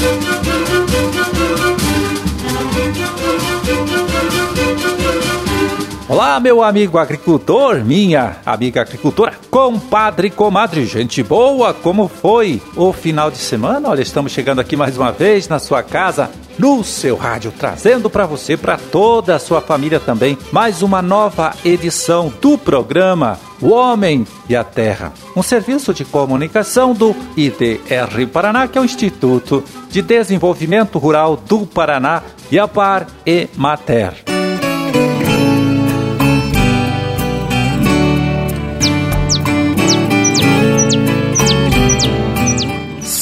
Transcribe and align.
Thank 0.00 0.46
you. 0.46 0.49
Olá, 6.20 6.38
meu 6.38 6.62
amigo 6.62 6.98
agricultor, 6.98 7.82
minha 7.82 8.36
amiga 8.44 8.82
agricultora, 8.82 9.32
compadre, 9.50 10.28
comadre, 10.28 10.84
gente 10.84 11.22
boa, 11.22 11.72
como 11.72 12.08
foi 12.08 12.60
o 12.76 12.92
final 12.92 13.30
de 13.30 13.38
semana? 13.38 13.88
Olha, 13.88 14.02
estamos 14.02 14.30
chegando 14.30 14.60
aqui 14.60 14.76
mais 14.76 14.98
uma 14.98 15.10
vez 15.10 15.48
na 15.48 15.58
sua 15.58 15.82
casa, 15.82 16.30
no 16.58 16.84
seu 16.84 17.16
rádio, 17.16 17.50
trazendo 17.58 18.10
para 18.10 18.26
você, 18.26 18.54
para 18.54 18.76
toda 18.76 19.34
a 19.34 19.38
sua 19.38 19.62
família 19.62 19.98
também, 19.98 20.36
mais 20.52 20.82
uma 20.82 21.00
nova 21.00 21.54
edição 21.64 22.30
do 22.38 22.58
programa 22.58 23.40
O 23.58 23.70
Homem 23.70 24.26
e 24.46 24.54
a 24.54 24.62
Terra, 24.62 25.14
um 25.34 25.42
serviço 25.42 25.94
de 25.94 26.04
comunicação 26.04 26.92
do 26.92 27.16
IDR 27.34 28.26
Paraná, 28.30 28.68
que 28.68 28.76
é 28.76 28.80
o 28.82 28.84
Instituto 28.84 29.64
de 29.88 30.02
Desenvolvimento 30.02 30.98
Rural 30.98 31.38
do 31.38 31.64
Paraná, 31.64 32.22
e 32.52 32.58
a 32.58 32.68
Par 32.68 33.06
e 33.24 33.48
Mater. 33.56 34.29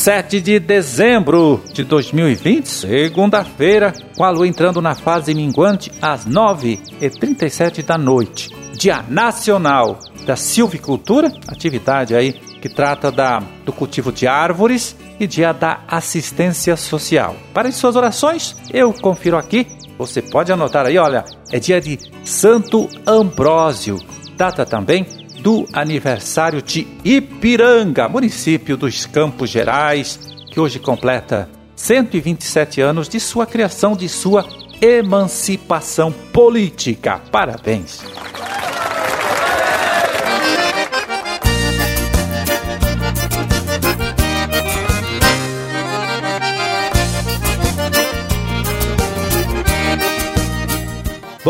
7 0.08 0.40
de 0.40 0.58
dezembro 0.58 1.62
de 1.70 1.84
2020, 1.84 2.66
segunda-feira, 2.66 3.92
com 4.16 4.24
a 4.24 4.30
lua 4.30 4.48
entrando 4.48 4.80
na 4.80 4.94
fase 4.94 5.34
minguante 5.34 5.92
às 6.00 6.26
9h37 6.26 7.84
da 7.84 7.98
noite. 7.98 8.48
Dia 8.72 9.04
Nacional 9.06 9.98
da 10.24 10.34
Silvicultura, 10.34 11.30
atividade 11.46 12.16
aí 12.16 12.32
que 12.32 12.70
trata 12.70 13.12
da, 13.12 13.42
do 13.66 13.70
cultivo 13.70 14.10
de 14.10 14.26
árvores 14.26 14.96
e 15.20 15.26
dia 15.26 15.52
da 15.52 15.80
assistência 15.86 16.74
social. 16.74 17.36
Para 17.52 17.68
as 17.68 17.74
suas 17.74 17.94
orações, 17.94 18.56
eu 18.72 18.94
confiro 18.94 19.36
aqui, 19.36 19.66
você 19.98 20.22
pode 20.22 20.50
anotar 20.50 20.86
aí, 20.86 20.96
olha, 20.96 21.22
é 21.52 21.58
dia 21.60 21.82
de 21.82 21.98
Santo 22.24 22.88
Ambrósio, 23.06 23.98
data 24.38 24.64
também 24.64 25.06
do 25.42 25.66
aniversário 25.72 26.60
de 26.60 26.86
Ipiranga, 27.04 28.08
município 28.08 28.76
dos 28.76 29.06
Campos 29.06 29.50
Gerais, 29.50 30.18
que 30.50 30.60
hoje 30.60 30.78
completa 30.78 31.48
127 31.76 32.80
anos 32.80 33.08
de 33.08 33.20
sua 33.20 33.46
criação, 33.46 33.96
de 33.96 34.08
sua 34.08 34.44
emancipação 34.80 36.12
política. 36.12 37.20
Parabéns! 37.30 38.02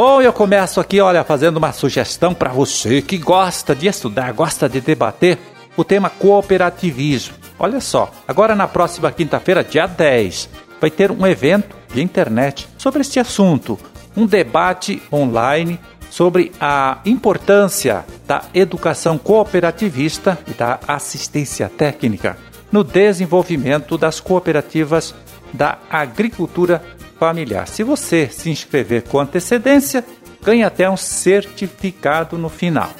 Bom, 0.00 0.22
eu 0.22 0.32
começo 0.32 0.78
aqui, 0.78 1.00
olha, 1.00 1.24
fazendo 1.24 1.56
uma 1.56 1.72
sugestão 1.72 2.32
para 2.32 2.52
você 2.52 3.02
que 3.02 3.18
gosta 3.18 3.74
de 3.74 3.88
estudar, 3.88 4.32
gosta 4.32 4.68
de 4.68 4.80
debater 4.80 5.36
o 5.76 5.82
tema 5.82 6.08
cooperativismo. 6.08 7.34
Olha 7.58 7.80
só, 7.80 8.08
agora 8.28 8.54
na 8.54 8.68
próxima 8.68 9.10
quinta-feira, 9.10 9.64
dia 9.64 9.88
10, 9.88 10.50
vai 10.80 10.88
ter 10.88 11.10
um 11.10 11.26
evento 11.26 11.74
de 11.92 12.00
internet 12.00 12.68
sobre 12.78 13.00
este 13.00 13.18
assunto, 13.18 13.76
um 14.16 14.24
debate 14.24 15.02
online 15.12 15.80
sobre 16.08 16.52
a 16.60 16.98
importância 17.04 18.04
da 18.24 18.44
educação 18.54 19.18
cooperativista 19.18 20.38
e 20.46 20.52
da 20.52 20.78
assistência 20.86 21.68
técnica 21.68 22.38
no 22.70 22.84
desenvolvimento 22.84 23.98
das 23.98 24.20
cooperativas 24.20 25.12
da 25.52 25.76
agricultura 25.90 26.84
familiar. 27.18 27.66
Se 27.68 27.82
você 27.82 28.28
se 28.30 28.50
inscrever 28.50 29.02
com 29.02 29.18
antecedência, 29.18 30.04
ganha 30.42 30.66
até 30.66 30.88
um 30.88 30.96
certificado 30.96 32.38
no 32.38 32.48
final. 32.48 32.90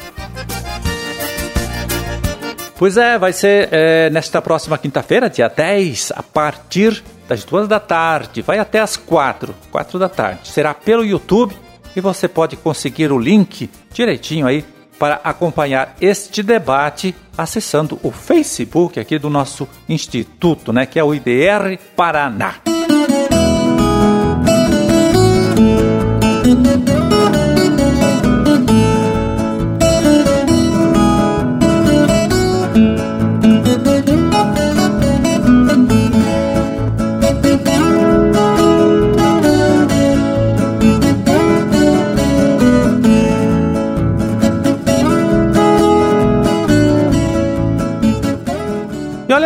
Pois 2.77 2.97
é, 2.97 3.19
vai 3.19 3.33
ser 3.33 3.69
é, 3.73 4.09
nesta 4.11 4.41
próxima 4.41 4.79
quinta-feira, 4.79 5.29
dia 5.29 5.49
10, 5.49 6.13
a 6.15 6.23
partir 6.23 7.03
das 7.29 7.45
duas 7.45 7.67
da 7.67 7.81
tarde, 7.81 8.41
vai 8.41 8.59
até 8.59 8.79
as 8.79 8.97
quatro, 8.97 9.55
quatro 9.71 9.99
da 9.99 10.09
tarde. 10.09 10.49
Será 10.49 10.73
pelo 10.73 11.05
YouTube 11.05 11.57
e 11.97 12.01
você 12.01 12.29
pode 12.29 12.57
conseguir 12.57 13.11
o 13.11 13.19
link 13.19 13.69
direitinho 13.93 14.47
aí 14.47 14.65
para 14.97 15.21
acompanhar 15.25 15.97
este 16.01 16.43
debate 16.43 17.15
acessando 17.37 17.99
o 18.03 18.11
Facebook 18.11 18.99
aqui 18.99 19.19
do 19.19 19.31
nosso 19.31 19.69
instituto, 19.89 20.73
né, 20.73 20.87
que 20.87 20.99
é 20.99 21.05
o 21.05 21.15
IDR 21.15 21.79
Paraná. 21.97 22.68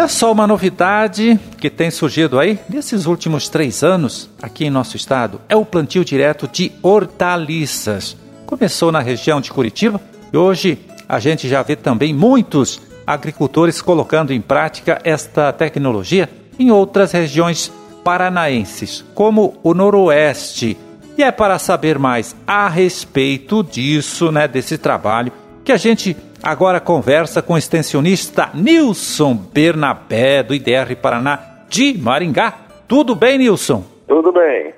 Olha 0.02 0.08
só 0.08 0.32
uma 0.32 0.48
novidade 0.48 1.38
que 1.58 1.70
tem 1.70 1.88
surgido 1.88 2.40
aí 2.40 2.58
nesses 2.68 3.06
últimos 3.06 3.48
três 3.48 3.84
anos 3.84 4.28
aqui 4.42 4.64
em 4.64 4.70
nosso 4.70 4.96
estado: 4.96 5.40
é 5.48 5.54
o 5.54 5.64
plantio 5.64 6.04
direto 6.04 6.48
de 6.48 6.72
hortaliças. 6.82 8.16
Começou 8.44 8.90
na 8.90 8.98
região 8.98 9.40
de 9.40 9.52
Curitiba 9.52 10.00
e 10.32 10.36
hoje 10.36 10.76
a 11.08 11.20
gente 11.20 11.48
já 11.48 11.62
vê 11.62 11.76
também 11.76 12.12
muitos 12.12 12.80
agricultores 13.06 13.80
colocando 13.80 14.32
em 14.32 14.40
prática 14.40 15.00
esta 15.04 15.52
tecnologia 15.52 16.28
em 16.58 16.72
outras 16.72 17.12
regiões 17.12 17.70
paranaenses, 18.02 19.04
como 19.14 19.54
o 19.62 19.72
Noroeste. 19.72 20.76
E 21.16 21.22
é 21.22 21.30
para 21.30 21.60
saber 21.60 21.96
mais 21.96 22.34
a 22.44 22.68
respeito 22.68 23.62
disso, 23.62 24.32
né, 24.32 24.48
desse 24.48 24.76
trabalho, 24.76 25.32
que 25.62 25.70
a 25.70 25.76
gente 25.76 26.16
Agora 26.42 26.80
conversa 26.80 27.40
com 27.40 27.54
o 27.54 27.58
extensionista 27.58 28.50
Nilson 28.52 29.32
Bernabé, 29.34 30.42
do 30.42 30.52
IDR 30.52 30.96
Paraná 31.00 31.64
de 31.68 31.96
Maringá. 31.96 32.52
Tudo 32.88 33.14
bem, 33.14 33.38
Nilson? 33.38 33.84
Tudo 34.08 34.32
bem. 34.32 34.74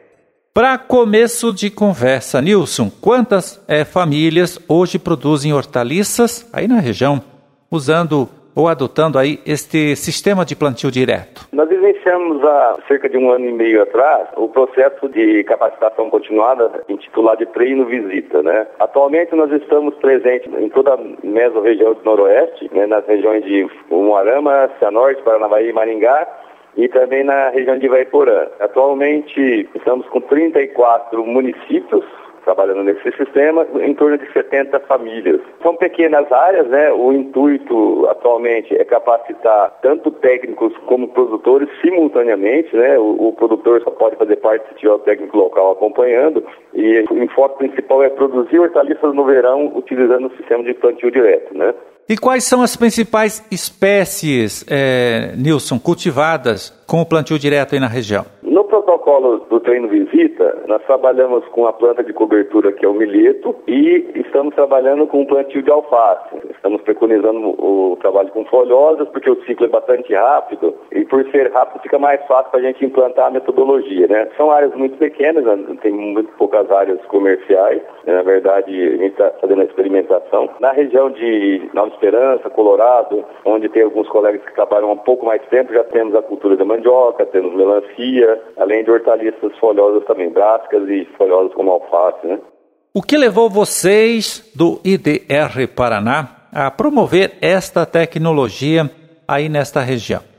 Para 0.53 0.77
começo 0.77 1.55
de 1.55 1.71
conversa, 1.71 2.43
Nilson, 2.43 2.91
quantas 3.01 3.59
é, 3.67 3.83
famílias 3.83 4.61
hoje 4.69 4.99
produzem 4.99 5.55
hortaliças 5.55 6.47
aí 6.53 6.69
na 6.69 6.81
região, 6.81 7.23
usando 7.71 8.29
ou 8.55 8.69
adotando 8.69 9.19
aí 9.19 9.41
este 9.47 9.97
sistema 9.97 10.45
de 10.45 10.55
plantio 10.55 10.91
direto? 10.91 11.49
Nós 11.53 11.71
iniciamos 11.71 12.43
há 12.45 12.77
cerca 12.87 13.09
de 13.09 13.17
um 13.17 13.31
ano 13.31 13.47
e 13.47 13.53
meio 13.53 13.83
atrás 13.83 14.29
o 14.37 14.49
processo 14.49 15.09
de 15.09 15.43
capacitação 15.45 16.09
continuada 16.11 16.85
intitulado 16.89 17.39
de 17.39 17.47
treino 17.47 17.85
visita, 17.87 18.43
né? 18.43 18.67
Atualmente 18.79 19.35
nós 19.35 19.51
estamos 19.51 19.95
presentes 19.97 20.53
em 20.55 20.69
toda 20.69 20.95
a 20.95 20.99
mesorregião 21.23 21.95
do 21.95 22.05
Noroeste, 22.05 22.71
né, 22.73 22.87
nas 22.87 23.07
regiões 23.07 23.45
de 23.45 23.67
Umuarama, 23.91 24.71
Cianorte, 24.79 25.23
Paranavaí 25.23 25.69
e 25.69 25.73
Maringá, 25.73 26.27
e 26.77 26.89
também 26.89 27.25
na 27.25 27.51
região 27.51 27.79
de 27.79 27.87
Ivaiporã. 27.87 28.47
Atualmente 28.61 29.69
estamos 29.75 30.07
com 30.09 30.21
34 30.21 31.25
municípios 31.25 32.05
trabalhando 32.45 32.85
nesse 32.85 33.11
sistema, 33.17 33.67
em 33.81 33.95
torno 33.95 34.19
de 34.19 34.33
70 34.33 34.81
famílias. 34.81 35.41
São 35.63 35.77
pequenas 35.77 36.31
áreas, 36.31 36.69
né? 36.69 36.93
O 36.93 37.13
intuito 37.13 38.07
atualmente 38.09 38.75
é 38.75 38.85
capacitar 38.85 39.79
tanto 39.83 40.11
técnicos 40.11 40.73
como 40.87 41.09
produtores 41.09 41.69
simultaneamente, 41.81 42.75
né? 42.77 42.99
O, 42.99 43.29
o 43.29 43.33
produtor 43.33 43.83
só 43.83 43.91
pode 43.91 44.17
fazer 44.17 44.37
parte 44.37 44.69
se 44.69 44.75
tiver 44.77 44.93
o 44.93 44.99
técnico 44.99 45.37
local 45.37 45.73
acompanhando 45.73 46.45
e 46.73 47.05
o 47.11 47.23
enfoque 47.23 47.59
principal 47.59 48.03
é 48.03 48.11
produzir 48.11 48.59
hortaliças 48.59 49.15
no 49.15 49.25
verão 49.25 49.73
utilizando 49.75 50.27
o 50.27 50.37
sistema 50.37 50.63
de 50.63 50.75
plantio 50.75 51.11
direto, 51.11 51.57
né? 51.57 51.75
E 52.07 52.19
quais 52.19 52.45
são 52.45 52.61
as 52.61 52.77
principais 52.77 53.43
espécies, 53.51 54.65
é, 54.69 55.33
Nilson, 55.39 55.79
cultivadas 55.79 56.71
com 56.87 57.01
o 57.01 57.07
plantio 57.07 57.39
direto 57.39 57.75
aí 57.75 57.81
na 57.81 57.87
região? 57.87 58.27
No 58.43 58.63
protocolo 58.95 59.39
do 59.51 59.61
treino 59.61 59.89
visita, 59.89 60.63
nós 60.67 60.83
trabalhamos 60.85 61.45
com 61.49 61.67
a 61.67 61.73
planta 61.73 62.03
de 62.05 62.13
cobertura 62.13 62.73
que 62.73 62.85
é 62.85 62.89
o 62.89 62.95
milheto 62.95 63.55
e 63.67 64.07
estamos 64.15 64.55
trabalhando 64.55 65.07
com 65.07 65.23
o 65.23 65.27
plantio 65.27 65.63
de 65.63 65.71
alface. 65.71 66.37
Estamos 66.51 66.81
preconizando 66.83 67.51
o 67.61 67.97
trabalho 68.01 68.31
com 68.31 68.45
folhosas, 68.45 69.09
porque 69.09 69.31
o 69.31 69.43
ciclo 69.45 69.67
é 69.67 69.69
bastante 69.69 70.15
rápido 70.15 70.75
e 70.93 71.05
por 71.05 71.25
ser 71.31 71.51
rápido 71.53 71.83
fica 71.83 71.99
mais 71.99 72.25
fácil 72.27 72.51
para 72.51 72.61
a 72.61 72.63
gente 72.63 72.85
implantar 72.85 73.27
a 73.27 73.31
metodologia, 73.31 74.07
né? 74.07 74.29
São 74.37 74.51
áreas 74.51 74.75
muito 74.75 74.97
pequenas, 74.97 75.45
né? 75.45 75.77
tem 75.83 75.93
muito 75.93 76.31
poucas 76.37 76.71
áreas 76.71 77.01
comerciais. 77.07 77.83
Né? 78.07 78.15
Na 78.15 78.23
verdade, 78.23 78.71
a 78.71 78.97
gente 78.97 79.13
está 79.13 79.31
fazendo 79.41 79.63
a 79.63 79.65
experimentação. 79.65 80.51
Na 80.61 80.73
região 80.73 81.11
de 81.11 81.69
Nova 81.73 81.89
Esperança, 81.89 82.51
Colorado, 82.51 83.25
onde 83.45 83.69
tem 83.69 83.83
alguns 83.83 84.09
colegas 84.09 84.43
que 84.45 84.55
trabalham 84.55 84.93
um 84.93 84.97
pouco 84.97 85.27
mais 85.27 85.43
tempo, 85.49 85.73
já 85.73 85.85
temos 85.85 86.15
a 86.15 86.23
cultura 86.23 86.57
da 86.57 86.65
mandioca, 86.65 87.27
temos 87.27 87.55
melancia, 87.55 88.41
além 88.57 88.84
de 88.85 88.91
hortaliças 88.91 89.57
folhosas 89.59 90.05
também, 90.07 90.31
brásicas 90.31 90.89
e 90.89 91.07
folhosas 91.17 91.53
como 91.55 91.73
alface, 91.73 92.27
né? 92.27 92.39
O 92.93 93.03
que 93.03 93.17
levou 93.17 93.51
vocês 93.51 94.53
do 94.55 94.81
IDR 94.85 95.67
Paraná 95.75 96.49
a 96.53 96.71
promover 96.71 97.37
esta 97.41 97.85
tecnologia 97.85 98.89
aí 99.27 99.49
nesta 99.49 99.81
região? 99.81 100.34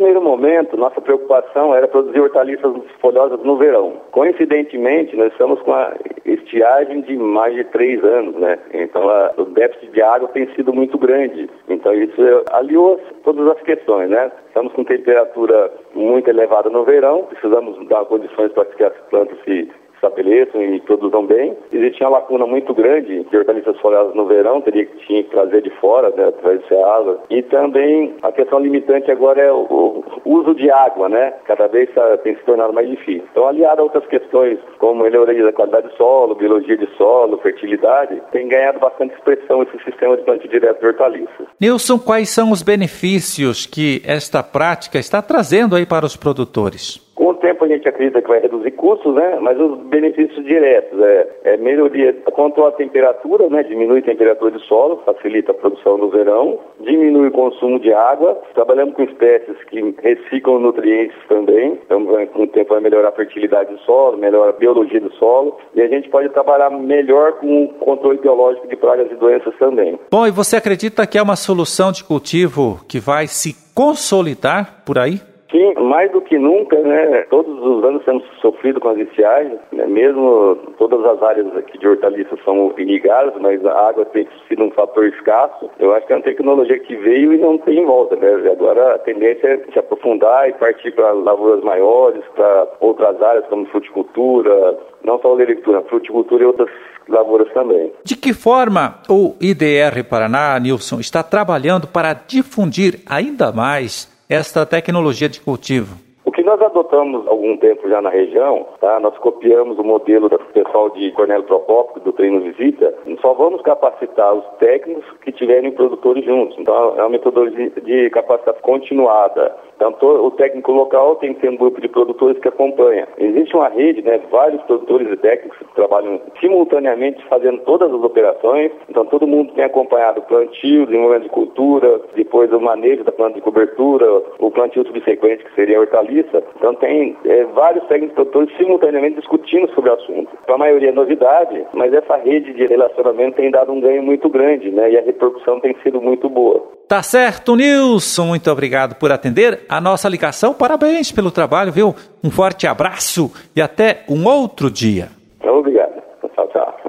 Primeiro 0.00 0.22
momento, 0.22 0.78
nossa 0.78 0.98
preocupação 0.98 1.74
era 1.74 1.86
produzir 1.86 2.20
hortaliças 2.20 2.72
folhosas 3.02 3.38
no 3.44 3.58
verão. 3.58 4.00
Coincidentemente, 4.12 5.14
nós 5.14 5.30
estamos 5.30 5.60
com 5.60 5.74
a 5.74 5.92
estiagem 6.24 7.02
de 7.02 7.18
mais 7.18 7.54
de 7.54 7.64
três 7.64 8.02
anos, 8.02 8.34
né? 8.36 8.58
Então, 8.72 9.06
a, 9.06 9.30
o 9.36 9.44
déficit 9.44 9.92
de 9.92 10.00
água 10.00 10.28
tem 10.28 10.48
sido 10.54 10.72
muito 10.72 10.96
grande. 10.96 11.50
Então, 11.68 11.92
isso 11.92 12.18
aliou 12.50 12.98
todas 13.24 13.46
as 13.48 13.60
questões, 13.60 14.08
né? 14.08 14.32
Estamos 14.48 14.72
com 14.72 14.84
temperatura 14.84 15.70
muito 15.94 16.30
elevada 16.30 16.70
no 16.70 16.82
verão, 16.82 17.24
precisamos 17.24 17.86
dar 17.86 18.06
condições 18.06 18.50
para 18.52 18.64
que 18.64 18.82
as 18.82 18.96
plantas 19.10 19.36
se 19.44 19.70
estabeleçam 20.00 20.62
e 20.62 20.80
produzam 20.80 21.26
bem. 21.26 21.56
Existia 21.72 22.08
uma 22.08 22.18
lacuna 22.18 22.46
muito 22.46 22.74
grande 22.74 23.24
de 23.24 23.36
hortaliças 23.36 23.78
folhosas 23.80 24.14
no 24.14 24.26
verão, 24.26 24.60
teria 24.62 24.86
que, 24.86 25.06
tinha 25.06 25.22
que 25.22 25.30
trazer 25.30 25.62
de 25.62 25.70
fora, 25.78 26.10
né, 26.10 26.28
através 26.28 26.66
de 26.66 26.74
água. 26.74 27.20
E 27.28 27.42
também 27.42 28.14
a 28.22 28.32
questão 28.32 28.58
limitante 28.58 29.10
agora 29.10 29.40
é 29.40 29.52
o, 29.52 30.02
o 30.24 30.30
uso 30.30 30.54
de 30.54 30.70
água, 30.70 31.08
né? 31.08 31.34
Cada 31.44 31.66
vez 31.68 31.92
tá, 31.94 32.16
tem 32.18 32.34
se 32.34 32.42
tornado 32.44 32.72
mais 32.72 32.88
difícil. 32.88 33.24
Então, 33.30 33.46
aliado 33.46 33.80
a 33.80 33.84
outras 33.84 34.06
questões, 34.06 34.58
como 34.78 35.02
melhoria 35.02 35.44
da 35.44 35.52
qualidade 35.52 35.88
do 35.88 35.96
solo, 35.96 36.34
biologia 36.34 36.76
de 36.76 36.88
solo, 36.96 37.38
fertilidade, 37.38 38.20
tem 38.32 38.48
ganhado 38.48 38.78
bastante 38.78 39.14
expressão 39.14 39.62
esse 39.62 39.84
sistema 39.84 40.16
de 40.16 40.22
plantio 40.22 40.48
direto 40.50 40.80
de 40.80 40.86
hortaliças. 40.86 41.46
Nilson, 41.60 41.98
quais 41.98 42.30
são 42.30 42.50
os 42.50 42.62
benefícios 42.62 43.66
que 43.66 44.02
esta 44.06 44.42
prática 44.42 44.98
está 44.98 45.20
trazendo 45.20 45.76
aí 45.76 45.84
para 45.84 46.06
os 46.06 46.16
produtores? 46.16 47.09
Tempo 47.50 47.64
a 47.64 47.68
gente 47.68 47.88
acredita 47.88 48.22
que 48.22 48.28
vai 48.28 48.38
reduzir 48.38 48.70
custos, 48.70 49.12
né? 49.12 49.38
Mas 49.40 49.58
os 49.58 49.76
benefícios 49.88 50.44
diretos 50.44 50.96
é, 51.00 51.28
é 51.42 51.56
melhoria, 51.56 52.12
controla 52.32 52.68
a 52.68 52.72
temperatura, 52.72 53.48
né? 53.48 53.64
Diminui 53.64 53.98
a 53.98 54.02
temperatura 54.02 54.52
de 54.52 54.64
solo, 54.68 55.02
facilita 55.04 55.50
a 55.50 55.54
produção 55.54 55.98
no 55.98 56.10
verão, 56.10 56.60
diminui 56.78 57.26
o 57.26 57.32
consumo 57.32 57.80
de 57.80 57.92
água. 57.92 58.40
Trabalhamos 58.54 58.94
com 58.94 59.02
espécies 59.02 59.56
que 59.64 59.96
reciclam 60.00 60.60
nutrientes 60.60 61.16
também, 61.28 61.76
então 61.84 62.06
com 62.28 62.44
o 62.44 62.46
tempo 62.46 62.72
vai 62.72 62.80
melhorar 62.80 63.08
a 63.08 63.12
fertilidade 63.12 63.72
do 63.74 63.80
solo, 63.80 64.16
melhora 64.16 64.50
a 64.50 64.56
biologia 64.56 65.00
do 65.00 65.12
solo 65.14 65.58
e 65.74 65.82
a 65.82 65.88
gente 65.88 66.08
pode 66.08 66.28
trabalhar 66.28 66.70
melhor 66.70 67.32
com 67.32 67.64
o 67.64 67.68
controle 67.80 68.18
biológico 68.18 68.68
de 68.68 68.76
pragas 68.76 69.10
e 69.10 69.16
doenças 69.16 69.52
também. 69.58 69.98
Bom, 70.08 70.24
e 70.24 70.30
você 70.30 70.54
acredita 70.54 71.04
que 71.04 71.18
é 71.18 71.22
uma 71.22 71.34
solução 71.34 71.90
de 71.90 72.04
cultivo 72.04 72.80
que 72.86 73.00
vai 73.00 73.26
se 73.26 73.56
consolidar 73.74 74.84
por 74.86 74.96
aí? 74.96 75.20
Sim, 75.50 75.74
mais 75.74 76.10
do 76.12 76.20
que 76.20 76.38
nunca, 76.38 76.78
né? 76.78 77.22
Todos 77.28 77.58
os 77.60 77.84
anos 77.84 78.04
temos 78.04 78.24
sofrido 78.40 78.80
com 78.80 78.90
as 78.90 78.98
estiagens, 78.98 79.58
né? 79.72 79.86
mesmo 79.86 80.56
todas 80.78 81.04
as 81.04 81.22
áreas 81.22 81.56
aqui 81.56 81.76
de 81.76 81.88
hortaliças 81.88 82.38
são 82.44 82.72
irrigadas, 82.78 83.34
mas 83.40 83.64
a 83.66 83.88
água 83.88 84.04
tem 84.06 84.28
sido 84.48 84.62
um 84.62 84.70
fator 84.70 85.06
escasso. 85.06 85.68
Eu 85.78 85.92
acho 85.92 86.06
que 86.06 86.12
é 86.12 86.16
uma 86.16 86.22
tecnologia 86.22 86.78
que 86.78 86.94
veio 86.96 87.32
e 87.32 87.38
não 87.38 87.58
tem 87.58 87.84
volta, 87.84 88.14
né? 88.16 88.28
Agora 88.50 88.94
a 88.94 88.98
tendência 88.98 89.48
é 89.48 89.72
se 89.72 89.78
aprofundar 89.78 90.48
e 90.48 90.52
partir 90.52 90.92
para 90.92 91.12
lavouras 91.12 91.64
maiores, 91.64 92.22
para 92.36 92.68
outras 92.80 93.20
áreas 93.20 93.46
como 93.46 93.66
fruticultura, 93.66 94.78
não 95.04 95.20
só 95.20 95.32
olericultura, 95.32 95.82
fruticultura 95.82 96.44
e 96.44 96.46
outras 96.46 96.70
lavouras 97.08 97.52
também. 97.52 97.92
De 98.04 98.16
que 98.16 98.32
forma 98.32 99.00
o 99.08 99.34
IDR 99.40 100.04
Paraná, 100.08 100.58
Nilson, 100.60 101.00
está 101.00 101.22
trabalhando 101.22 101.88
para 101.88 102.14
difundir 102.14 103.00
ainda 103.06 103.50
mais 103.50 104.19
esta 104.30 104.64
tecnologia 104.64 105.28
de 105.28 105.40
cultivo? 105.40 105.96
O 106.24 106.30
que 106.30 106.44
nós 106.44 106.62
adotamos 106.62 107.26
algum 107.26 107.56
tempo 107.56 107.88
já 107.88 108.00
na 108.00 108.10
região, 108.10 108.64
tá? 108.80 109.00
nós 109.00 109.18
copiamos 109.18 109.76
o 109.78 109.82
modelo 109.82 110.28
do 110.28 110.38
pessoal 110.38 110.88
de 110.90 111.10
Cornélio 111.10 111.42
Procópio, 111.42 112.00
do 112.02 112.12
Treino 112.12 112.40
Visita, 112.40 112.94
só 113.20 113.34
vamos 113.34 113.60
capacitar 113.62 114.32
os 114.34 114.44
técnicos 114.58 115.04
que 115.24 115.32
tiverem 115.32 115.72
produtores 115.72 116.24
juntos. 116.24 116.56
Então 116.58 116.96
é 116.96 117.02
uma 117.02 117.08
metodologia 117.08 117.70
de 117.70 118.10
capacitação 118.10 118.62
continuada. 118.62 119.56
Então, 119.80 119.96
o 120.02 120.30
técnico 120.32 120.72
local 120.72 121.16
tem 121.16 121.32
que 121.32 121.40
ter 121.40 121.48
um 121.48 121.56
grupo 121.56 121.80
de 121.80 121.88
produtores 121.88 122.38
que 122.38 122.48
acompanha. 122.48 123.08
Existe 123.16 123.56
uma 123.56 123.68
rede, 123.68 124.02
né, 124.02 124.20
vários 124.30 124.60
produtores 124.64 125.10
e 125.10 125.16
técnicos 125.16 125.56
que 125.56 125.74
trabalham 125.74 126.20
simultaneamente 126.38 127.24
fazendo 127.28 127.60
todas 127.60 127.90
as 127.90 128.02
operações. 128.02 128.70
Então, 128.90 129.06
todo 129.06 129.26
mundo 129.26 129.54
tem 129.54 129.64
acompanhado 129.64 130.20
o 130.20 130.24
plantio, 130.24 130.84
desenvolvimento 130.84 131.22
de 131.22 131.30
cultura, 131.30 131.98
depois 132.14 132.52
o 132.52 132.60
manejo 132.60 133.04
da 133.04 133.12
planta 133.12 133.36
de 133.36 133.40
cobertura, 133.40 134.22
o 134.38 134.50
plantio 134.50 134.86
subsequente, 134.86 135.44
que 135.44 135.54
seria 135.54 135.78
a 135.78 135.80
hortaliça. 135.80 136.42
Então, 136.56 136.74
tem 136.74 137.16
é, 137.24 137.44
vários 137.44 137.86
técnicos 137.86 138.12
e 138.12 138.16
produtores 138.16 138.56
simultaneamente 138.58 139.18
discutindo 139.18 139.72
sobre 139.74 139.88
o 139.88 139.94
assunto. 139.94 140.28
Para 140.44 140.56
a 140.56 140.58
maioria 140.58 140.90
é 140.90 140.92
novidade, 140.92 141.64
mas 141.72 141.94
essa 141.94 142.16
rede 142.16 142.52
de 142.52 142.66
relacionamento 142.66 143.36
tem 143.36 143.50
dado 143.50 143.72
um 143.72 143.80
ganho 143.80 144.02
muito 144.02 144.28
grande, 144.28 144.70
né, 144.70 144.90
e 144.90 144.98
a 144.98 145.02
repercussão 145.02 145.58
tem 145.60 145.74
sido 145.82 146.02
muito 146.02 146.28
boa. 146.28 146.79
Tá 146.90 147.04
certo, 147.04 147.54
Nilson. 147.54 148.26
Muito 148.26 148.50
obrigado 148.50 148.96
por 148.96 149.12
atender 149.12 149.60
a 149.68 149.80
nossa 149.80 150.08
ligação. 150.08 150.52
Parabéns 150.52 151.12
pelo 151.12 151.30
trabalho, 151.30 151.70
viu? 151.70 151.94
Um 152.20 152.32
forte 152.32 152.66
abraço 152.66 153.32
e 153.54 153.62
até 153.62 154.02
um 154.08 154.26
outro 154.26 154.68
dia. 154.68 155.08
Obrigado. 155.40 156.02
Tchau, 156.34 156.48
tchau. 156.48 156.80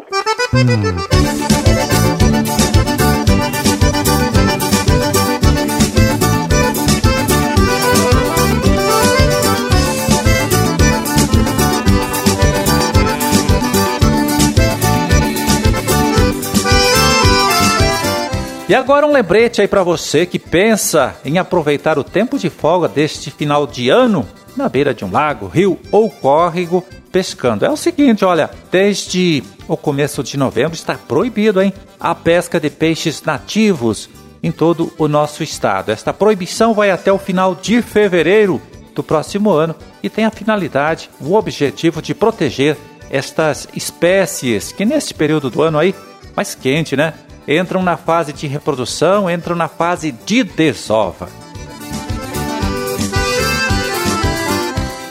E 18.72 18.74
agora 18.74 19.06
um 19.06 19.12
lembrete 19.12 19.60
aí 19.60 19.68
para 19.68 19.84
você 19.84 20.26
que 20.26 20.40
pensa 20.40 21.14
em 21.26 21.38
aproveitar 21.38 22.00
o 22.00 22.06
tempo 22.06 22.40
de 22.40 22.50
folga 22.50 22.88
deste 22.88 23.30
final 23.30 23.68
de 23.68 23.90
ano 23.90 24.26
na 24.56 24.70
beira 24.70 24.94
de 24.94 25.04
um 25.04 25.12
lago, 25.12 25.46
rio 25.46 25.78
ou 25.92 26.10
córrego 26.10 26.82
pescando. 27.12 27.66
É 27.66 27.70
o 27.70 27.76
seguinte, 27.76 28.24
olha, 28.24 28.50
desde 28.72 29.44
o 29.68 29.76
começo 29.76 30.24
de 30.24 30.38
novembro 30.38 30.74
está 30.74 30.96
proibido, 30.96 31.62
hein, 31.62 31.74
a 32.00 32.16
pesca 32.16 32.62
de 32.62 32.70
peixes 32.70 33.22
nativos 33.24 34.10
em 34.42 34.54
todo 34.54 34.94
o 34.98 35.06
nosso 35.06 35.44
estado. 35.44 35.92
Esta 35.92 36.14
proibição 36.14 36.74
vai 36.74 36.92
até 36.92 37.12
o 37.12 37.20
final 37.20 37.54
de 37.54 37.82
fevereiro 37.82 38.62
do 38.96 39.04
próximo 39.04 39.50
ano 39.52 39.76
e 40.02 40.10
tem 40.10 40.24
a 40.24 40.32
finalidade, 40.32 41.10
o 41.20 41.34
objetivo 41.34 42.02
de 42.02 42.16
proteger 42.16 42.78
estas 43.10 43.68
espécies 43.76 44.72
que 44.72 44.86
neste 44.86 45.14
período 45.14 45.50
do 45.50 45.62
ano 45.62 45.78
aí 45.78 45.94
mais 46.34 46.56
quente, 46.56 46.96
né, 46.96 47.14
entram 47.52 47.84
na 47.84 47.98
fase 47.98 48.34
de 48.34 48.48
reprodução, 48.48 49.30
entram 49.30 49.56
na 49.56 49.68
fase 49.68 50.12
de 50.12 50.44
desova. 50.44 51.30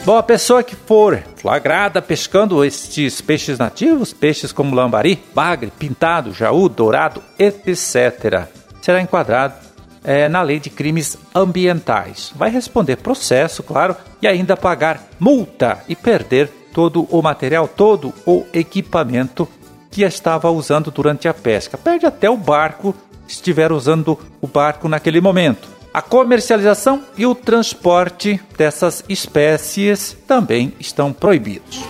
Bom, 0.04 0.16
a 0.16 0.22
pessoa 0.22 0.62
que 0.62 0.74
for 0.74 1.22
flagrada 1.36 2.00
pescando 2.00 2.64
estes 2.64 3.20
peixes 3.20 3.58
nativos, 3.58 4.12
peixes 4.12 4.50
como 4.50 4.74
lambari, 4.74 5.22
bagre, 5.34 5.70
pintado, 5.78 6.32
jaú, 6.32 6.68
dourado, 6.68 7.22
etc., 7.38 8.48
será 8.80 9.00
enquadrado 9.00 9.54
é, 10.02 10.28
na 10.28 10.42
lei 10.42 10.58
de 10.58 10.70
crimes 10.70 11.18
ambientais. 11.34 12.32
Vai 12.34 12.50
responder 12.50 12.96
processo, 12.96 13.62
claro, 13.62 13.94
e 14.22 14.26
ainda 14.26 14.56
pagar 14.56 15.06
multa 15.18 15.84
e 15.86 15.94
perder 15.94 16.48
todo 16.72 17.06
o 17.10 17.22
material, 17.22 17.68
todo 17.68 18.12
o 18.26 18.44
equipamento 18.52 19.48
que 19.90 20.02
estava 20.02 20.50
usando 20.50 20.90
durante 20.90 21.28
a 21.28 21.34
pesca. 21.34 21.76
Perde 21.76 22.06
até 22.06 22.30
o 22.30 22.36
barco 22.36 22.94
se 23.26 23.34
estiver 23.34 23.72
usando 23.72 24.18
o 24.40 24.46
barco 24.46 24.88
naquele 24.88 25.20
momento. 25.20 25.68
A 25.92 26.00
comercialização 26.00 27.02
e 27.16 27.26
o 27.26 27.34
transporte 27.34 28.40
dessas 28.56 29.04
espécies 29.08 30.16
também 30.26 30.72
estão 30.78 31.12
proibidos. 31.12 31.80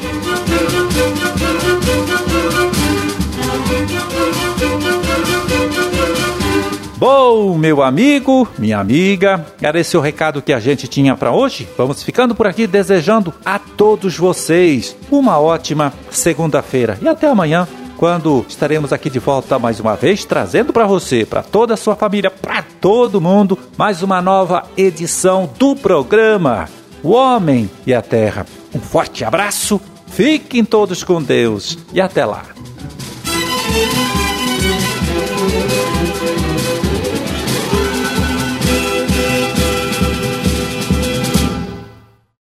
Bom, 6.97 7.57
meu 7.57 7.83
amigo, 7.83 8.47
minha 8.59 8.79
amiga, 8.79 9.47
era 9.63 9.81
esse 9.81 9.97
o 9.97 10.01
recado 10.01 10.43
que 10.43 10.53
a 10.53 10.61
gente 10.61 10.87
tinha 10.87 11.17
para 11.17 11.33
hoje. 11.33 11.67
Vamos 11.77 12.03
ficando 12.03 12.35
por 12.35 12.47
aqui 12.47 12.67
desejando 12.67 13.33
a 13.43 13.59
todos 13.59 14.19
vocês 14.19 14.95
uma 15.11 15.39
ótima 15.39 15.95
segunda-feira 16.11 16.99
e 17.01 17.09
até 17.09 17.27
amanhã 17.27 17.67
quando 18.01 18.47
estaremos 18.49 18.95
aqui 18.95 19.11
de 19.11 19.19
volta 19.19 19.59
mais 19.59 19.79
uma 19.79 19.95
vez, 19.95 20.25
trazendo 20.25 20.73
para 20.73 20.87
você, 20.87 21.27
para 21.27 21.43
toda 21.43 21.75
a 21.75 21.77
sua 21.77 21.95
família, 21.95 22.31
para 22.31 22.63
todo 22.63 23.21
mundo, 23.21 23.59
mais 23.77 24.03
uma 24.03 24.23
nova 24.23 24.67
edição 24.75 25.51
do 25.59 25.77
programa 25.77 26.67
O 27.03 27.11
Homem 27.11 27.69
e 27.87 27.93
a 27.93 28.01
Terra. 28.01 28.47
Um 28.75 28.81
forte 28.81 29.23
abraço, 29.23 29.79
fiquem 30.07 30.65
todos 30.65 31.05
com 31.05 31.23
Deus 31.23 31.77
e 31.93 32.01
até 32.01 32.25
lá. 32.25 32.45